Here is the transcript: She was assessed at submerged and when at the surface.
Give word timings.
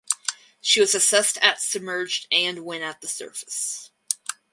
She 0.61 0.81
was 0.81 0.95
assessed 0.95 1.37
at 1.43 1.61
submerged 1.61 2.25
and 2.31 2.65
when 2.65 2.81
at 2.81 3.01
the 3.01 3.07
surface. 3.07 3.91